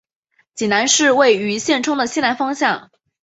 [0.55, 2.89] 济宁市位于兖州的西南方向。